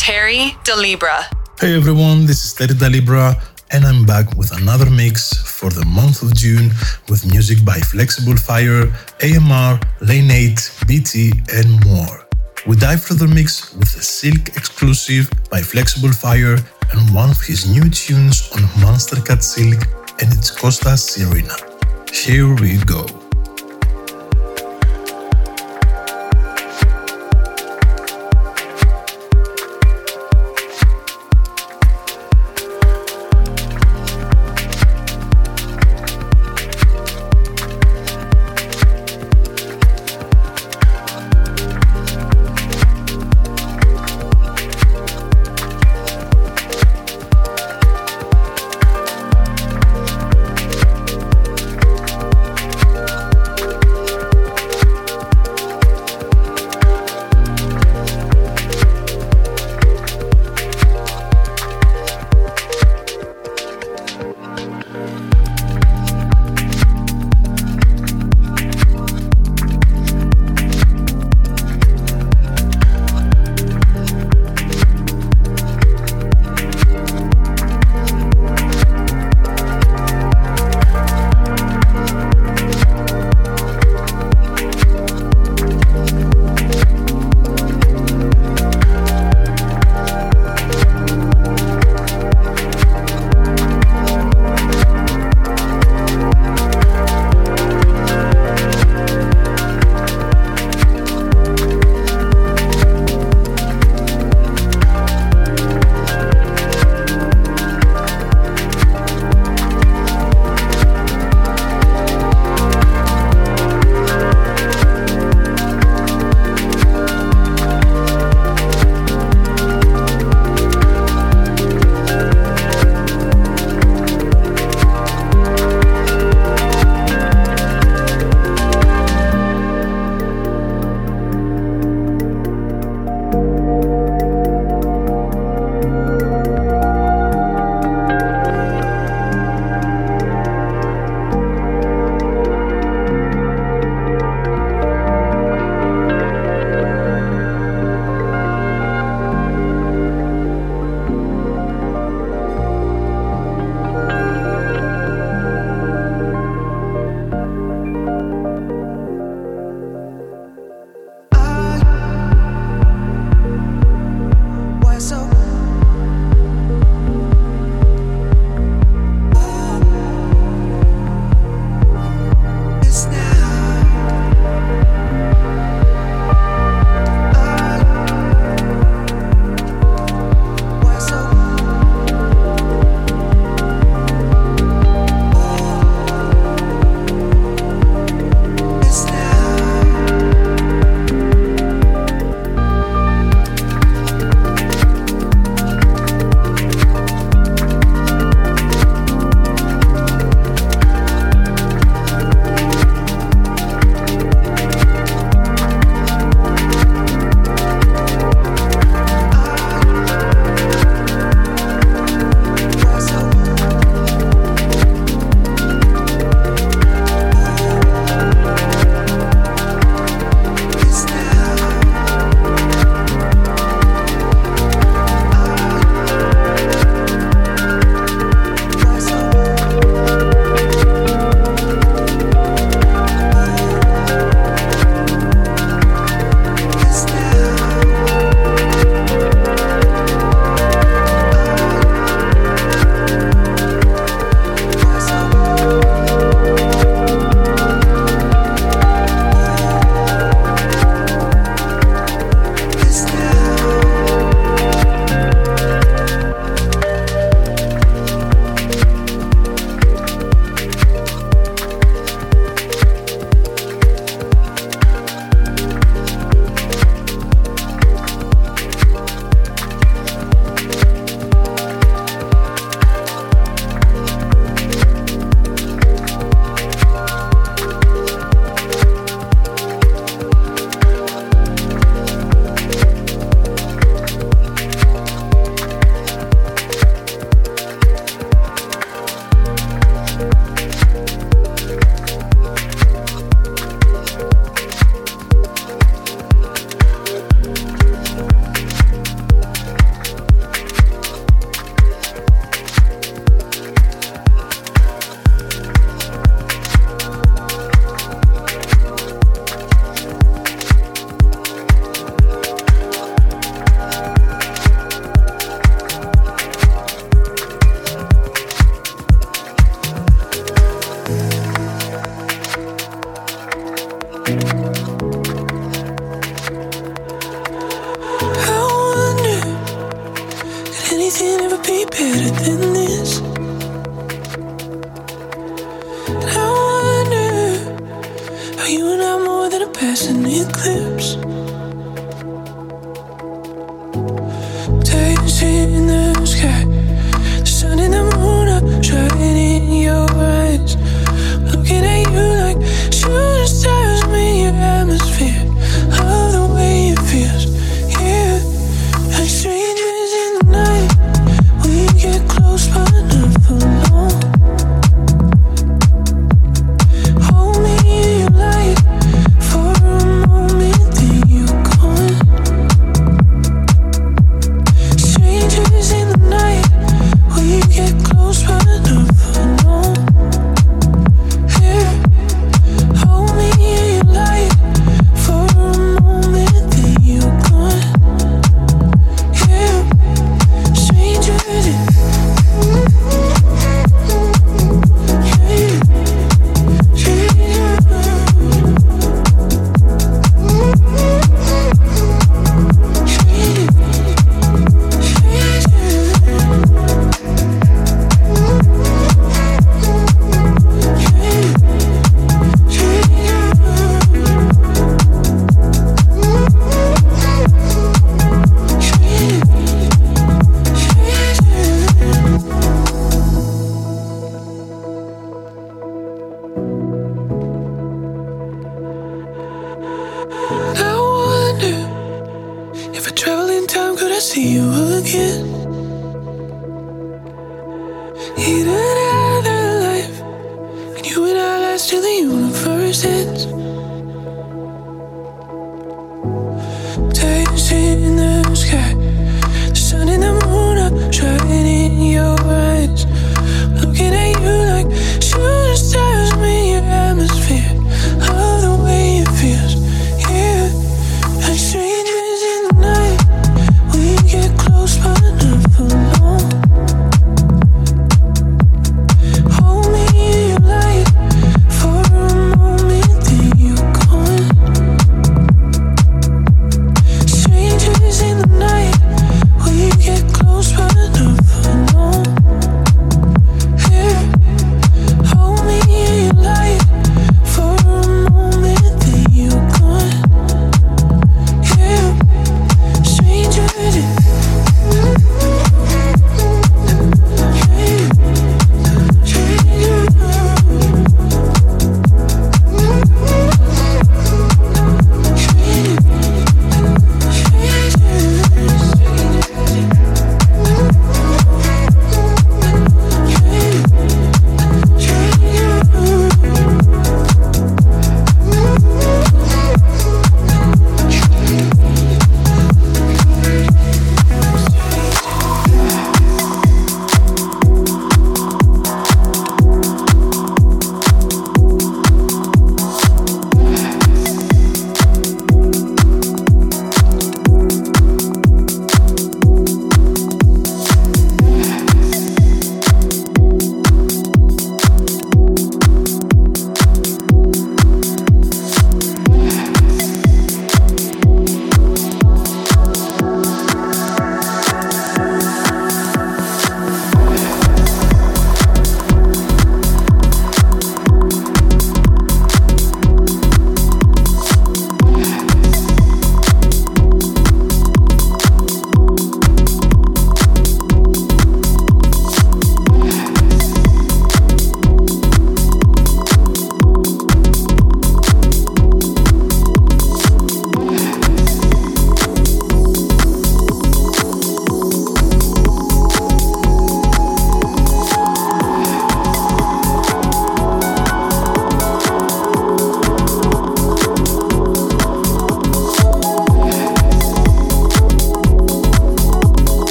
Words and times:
Terry 0.00 0.56
Da 0.64 0.76
Libra. 0.76 1.28
Hey 1.60 1.76
everyone, 1.76 2.24
this 2.24 2.42
is 2.42 2.54
Terry 2.54 2.72
Da 2.72 2.86
Libra, 2.86 3.36
and 3.70 3.84
I'm 3.84 4.06
back 4.06 4.34
with 4.34 4.50
another 4.56 4.88
mix 4.88 5.36
for 5.42 5.68
the 5.68 5.84
month 5.84 6.22
of 6.22 6.34
June 6.34 6.70
with 7.10 7.30
music 7.30 7.62
by 7.66 7.78
Flexible 7.80 8.34
Fire, 8.38 8.90
AMR, 9.20 9.78
Lane 10.00 10.30
8, 10.30 10.86
BT, 10.88 11.32
and 11.52 11.84
more. 11.84 12.26
We 12.66 12.76
dive 12.76 13.04
through 13.04 13.18
the 13.18 13.28
mix 13.28 13.74
with 13.74 13.94
a 13.94 14.02
Silk 14.02 14.56
exclusive 14.56 15.28
by 15.50 15.60
Flexible 15.60 16.12
Fire 16.12 16.56
and 16.92 17.14
one 17.14 17.28
of 17.28 17.42
his 17.42 17.68
new 17.68 17.90
tunes 17.90 18.50
on 18.52 18.62
Monstercat 18.80 19.42
Silk, 19.42 19.84
and 20.18 20.32
it's 20.32 20.50
Costa 20.50 20.96
Serena. 20.96 21.56
Here 22.10 22.48
we 22.54 22.78
go. 22.84 23.19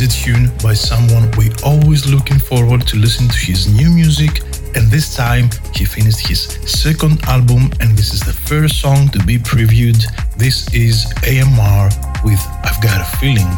Is 0.00 0.02
a 0.02 0.08
tune 0.08 0.50
by 0.62 0.74
someone 0.74 1.30
we 1.38 1.50
always 1.64 2.06
looking 2.06 2.38
forward 2.38 2.86
to 2.86 2.96
listen 2.96 3.28
to 3.28 3.38
his 3.38 3.68
new 3.68 3.88
music 3.88 4.42
and 4.74 4.90
this 4.90 5.14
time 5.14 5.48
he 5.74 5.84
finished 5.84 6.26
his 6.26 6.42
second 6.66 7.22
album 7.24 7.70
and 7.80 7.96
this 7.96 8.12
is 8.12 8.20
the 8.20 8.32
first 8.32 8.80
song 8.80 9.08
to 9.08 9.18
be 9.24 9.38
previewed. 9.38 10.02
This 10.36 10.72
is 10.74 11.06
AMR 11.26 11.88
with 12.24 12.40
I've 12.64 12.82
Got 12.82 13.00
a 13.00 13.16
Feeling. 13.18 13.56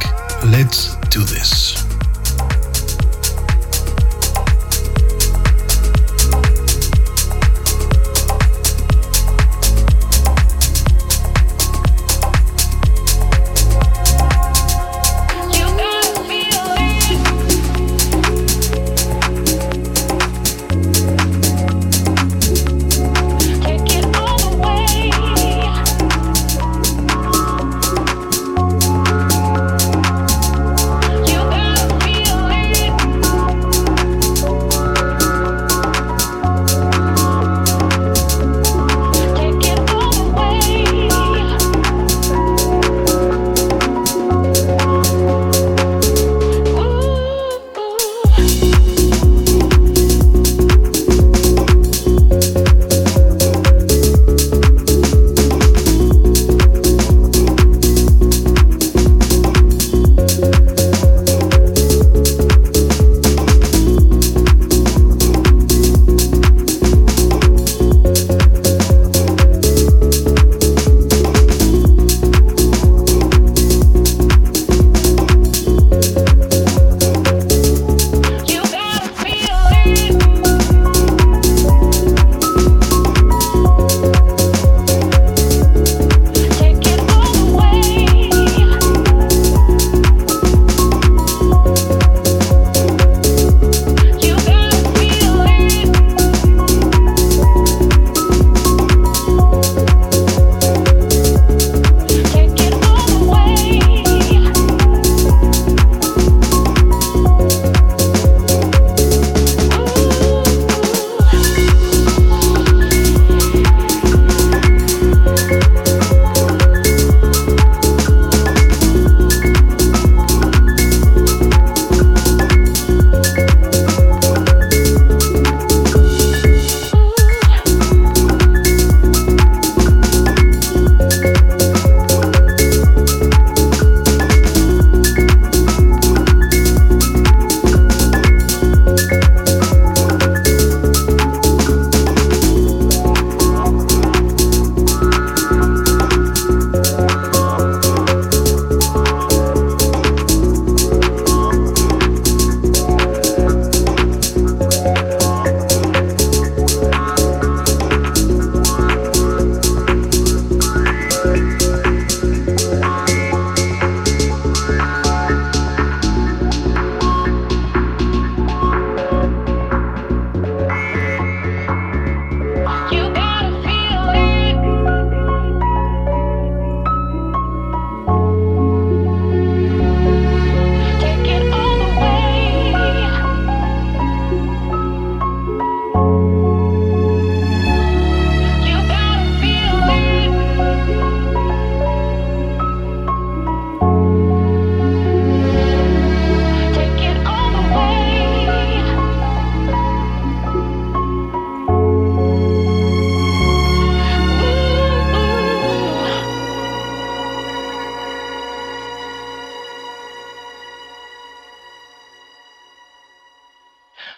Let's 0.53 0.94
do 1.09 1.20
this. 1.20 1.88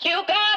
You 0.03 0.25
got 0.27 0.50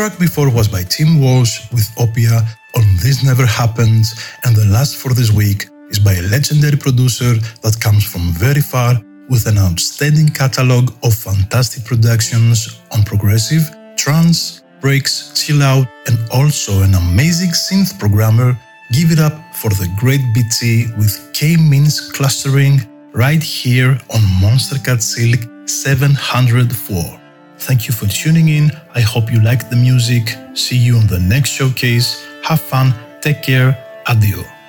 track 0.00 0.18
before 0.18 0.48
was 0.48 0.66
by 0.66 0.82
Tim 0.82 1.20
Walche 1.20 1.70
with 1.72 1.84
Opia 1.96 2.40
on 2.74 2.84
This 3.02 3.22
Never 3.22 3.44
Happened, 3.44 4.06
and 4.44 4.56
the 4.56 4.64
last 4.72 4.96
for 4.96 5.12
this 5.12 5.30
week 5.30 5.66
is 5.90 5.98
by 5.98 6.14
a 6.14 6.22
legendary 6.22 6.78
producer 6.78 7.34
that 7.60 7.76
comes 7.80 8.02
from 8.10 8.32
very 8.32 8.62
far 8.62 8.94
with 9.28 9.46
an 9.46 9.58
outstanding 9.58 10.28
catalog 10.28 10.90
of 11.04 11.12
fantastic 11.12 11.84
productions 11.84 12.80
on 12.92 13.02
progressive, 13.02 13.64
trance, 13.98 14.62
breaks, 14.80 15.34
chill 15.34 15.62
out, 15.62 15.86
and 16.06 16.16
also 16.32 16.80
an 16.80 16.94
amazing 16.94 17.50
synth 17.50 17.98
programmer. 17.98 18.58
Give 18.92 19.10
it 19.12 19.18
up 19.18 19.36
for 19.54 19.68
the 19.68 19.88
great 19.98 20.22
BT 20.32 20.86
with 20.96 21.14
K 21.34 21.58
means 21.58 22.00
clustering 22.12 22.80
right 23.12 23.42
here 23.42 24.00
on 24.08 24.20
Monstercat 24.40 25.02
Silk 25.02 25.40
704. 25.68 27.19
Thank 27.60 27.86
you 27.86 27.94
for 27.94 28.06
tuning 28.06 28.48
in. 28.48 28.70
I 28.94 29.00
hope 29.00 29.30
you 29.30 29.40
liked 29.40 29.70
the 29.70 29.76
music. 29.76 30.34
See 30.54 30.76
you 30.76 30.96
on 30.96 31.06
the 31.06 31.20
next 31.20 31.50
showcase. 31.50 32.26
Have 32.42 32.60
fun. 32.60 32.94
Take 33.20 33.42
care. 33.42 33.76
Adieu. 34.06 34.59